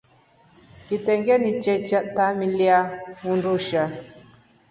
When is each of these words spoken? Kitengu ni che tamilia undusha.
Kitengu 0.87 1.35
ni 1.41 1.51
che 1.63 1.73
tamilia 2.15 2.77
undusha. 3.29 3.83